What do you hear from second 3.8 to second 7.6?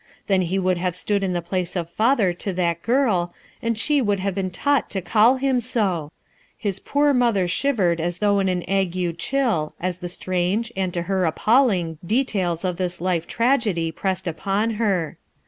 would have been taught to call him sol His poor mother